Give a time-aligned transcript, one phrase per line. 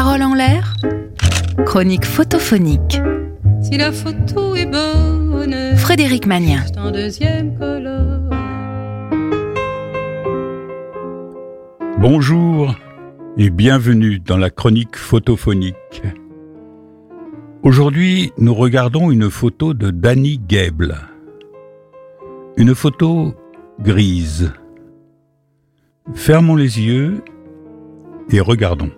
[0.00, 0.76] Parole en l'air
[1.66, 3.00] Chronique photophonique.
[3.60, 6.62] Si la photo est bonne, Frédéric Magnien.
[6.64, 8.30] c'est en deuxième colonne.
[11.98, 12.76] Bonjour
[13.36, 16.04] et bienvenue dans la chronique photophonique.
[17.64, 20.94] Aujourd'hui, nous regardons une photo de Danny Gable.
[22.56, 23.34] Une photo
[23.80, 24.52] grise.
[26.14, 27.20] Fermons les yeux
[28.30, 28.92] et regardons.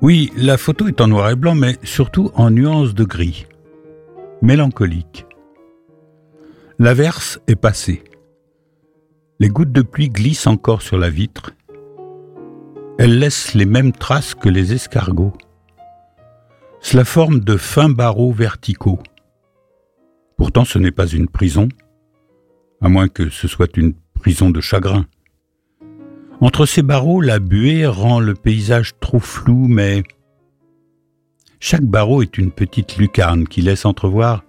[0.00, 3.46] Oui, la photo est en noir et blanc, mais surtout en nuances de gris.
[4.42, 5.26] Mélancolique.
[6.78, 8.04] L'averse est passée.
[9.40, 11.52] Les gouttes de pluie glissent encore sur la vitre.
[12.98, 15.36] Elles laissent les mêmes traces que les escargots.
[16.80, 19.00] Cela forme de fins barreaux verticaux.
[20.36, 21.68] Pourtant ce n'est pas une prison,
[22.80, 25.06] à moins que ce soit une prison de chagrin.
[26.40, 30.04] Entre ces barreaux, la buée rend le paysage trop flou, mais
[31.60, 34.44] chaque barreau est une petite lucarne qui laisse entrevoir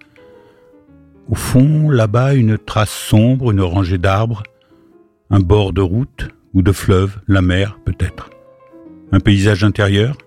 [1.30, 4.42] au fond, là-bas, une trace sombre, une rangée d'arbres,
[5.30, 8.30] un bord de route ou de fleuve, la mer peut-être.
[9.12, 10.18] Un paysage intérieur,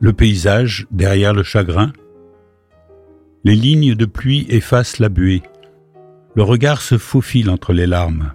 [0.00, 1.92] le paysage derrière le chagrin.
[3.44, 5.42] Les lignes de pluie effacent la buée.
[6.34, 8.32] Le regard se faufile entre les larmes.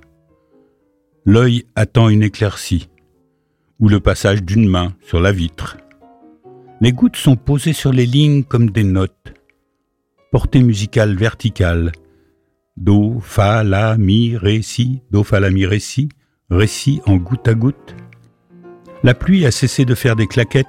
[1.26, 2.90] L'œil attend une éclaircie,
[3.80, 5.78] ou le passage d'une main sur la vitre.
[6.82, 9.34] Les gouttes sont posées sur les lignes comme des notes.
[10.34, 11.94] Portée musicale verticale.
[12.76, 16.10] Do, fa, la, mi, ré, si, do, fa, la, mi, ré, si,
[16.50, 17.96] ré, si en goutte à goutte.
[19.02, 20.68] La pluie a cessé de faire des claquettes.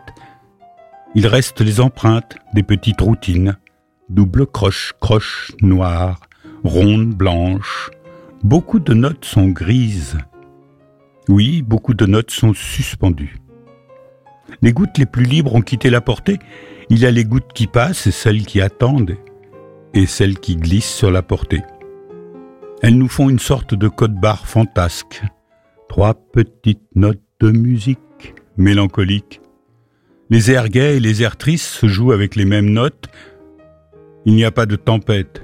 [1.17, 3.57] Il reste les empreintes des petites routines.
[4.09, 6.21] Double croche, croche, noire,
[6.63, 7.91] ronde, blanche.
[8.45, 10.17] Beaucoup de notes sont grises.
[11.29, 13.39] Oui, beaucoup de notes sont suspendues.
[14.61, 16.39] Les gouttes les plus libres ont quitté la portée.
[16.91, 19.17] Il y a les gouttes qui passent et celles qui attendent,
[19.95, 21.63] et celles qui glissent sur la portée.
[22.83, 25.23] Elles nous font une sorte de code-barre fantasque.
[25.89, 29.41] Trois petites notes de musique mélancolique.
[30.29, 33.09] Les airs gais et les airs tristes se jouent avec les mêmes notes.
[34.27, 35.43] Il n'y a pas de tempête.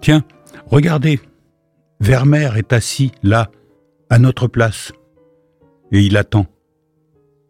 [0.00, 0.22] Tiens,
[0.66, 1.18] regardez.
[1.98, 3.50] Vermeer est assis là,
[4.08, 4.92] à notre place
[5.92, 6.46] et il attend.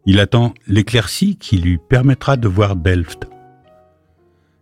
[0.05, 3.27] Il attend l'éclaircie qui lui permettra de voir Delft.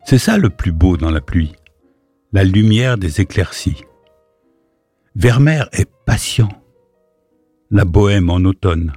[0.06, 1.54] C'est ça le plus beau dans la pluie,
[2.34, 3.84] la lumière des éclaircies.
[5.16, 6.50] Vermeer est patient,
[7.72, 8.94] la bohème en automne.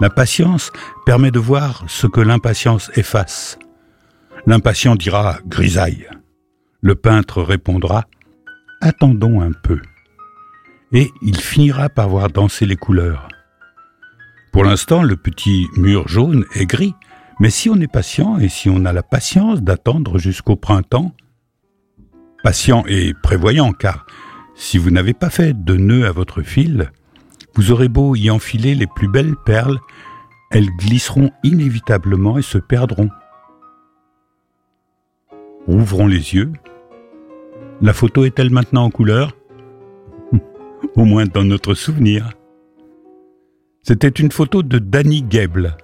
[0.00, 0.70] La patience
[1.06, 3.58] permet de voir ce que l'impatience efface.
[4.46, 6.08] L'impatient dira grisaille.
[6.82, 8.04] Le peintre répondra
[8.80, 9.80] attendons un peu.
[10.92, 13.28] Et il finira par voir danser les couleurs.
[14.56, 16.94] Pour l'instant, le petit mur jaune est gris,
[17.40, 21.12] mais si on est patient et si on a la patience d'attendre jusqu'au printemps,
[22.42, 24.06] patient et prévoyant, car
[24.54, 26.90] si vous n'avez pas fait de nœud à votre fil,
[27.54, 29.78] vous aurez beau y enfiler les plus belles perles,
[30.50, 33.10] elles glisseront inévitablement et se perdront.
[35.66, 36.50] Rouvrons les yeux.
[37.82, 39.36] La photo est-elle maintenant en couleur?
[40.96, 42.30] Au moins dans notre souvenir.
[43.86, 45.76] C'était une photo de Danny Gable.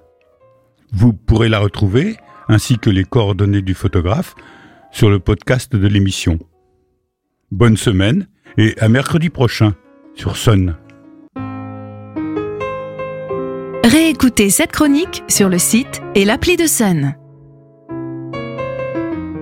[0.92, 2.16] Vous pourrez la retrouver,
[2.48, 4.34] ainsi que les coordonnées du photographe,
[4.90, 6.40] sur le podcast de l'émission.
[7.52, 8.26] Bonne semaine
[8.58, 9.76] et à mercredi prochain
[10.16, 10.74] sur Sun.
[13.84, 17.14] Réécoutez cette chronique sur le site et l'appli de Sun.